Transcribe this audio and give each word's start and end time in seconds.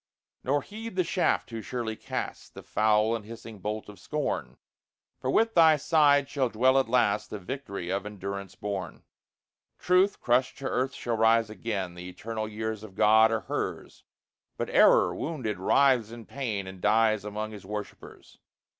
Nor 0.43 0.63
heed 0.63 0.95
the 0.95 1.03
shaft 1.03 1.47
too 1.47 1.61
surely 1.61 1.95
cast, 1.95 2.55
The 2.55 2.63
foul 2.63 3.15
and 3.15 3.23
hissing 3.23 3.59
bolt 3.59 3.87
of 3.87 3.99
scorn; 3.99 4.57
For 5.19 5.29
with 5.29 5.53
thy 5.53 5.75
side 5.75 6.27
shall 6.27 6.49
dwell, 6.49 6.79
at 6.79 6.89
last, 6.89 7.29
The 7.29 7.37
victory 7.37 7.91
of 7.91 8.03
endurance 8.03 8.55
born. 8.55 9.03
Truth, 9.77 10.19
crushed 10.19 10.57
to 10.57 10.65
earth, 10.67 10.95
shall 10.95 11.17
rise 11.17 11.51
again 11.51 11.93
The 11.93 12.09
eternal 12.09 12.47
years 12.47 12.81
of 12.81 12.95
God 12.95 13.31
are 13.31 13.41
hers; 13.41 14.03
But 14.57 14.71
Error, 14.71 15.13
wounded, 15.13 15.59
writhes 15.59 16.09
in 16.11 16.25
pain, 16.25 16.65
And 16.65 16.81
dies 16.81 17.23
among 17.23 17.51
his 17.51 17.63
worshipers. 17.67 18.39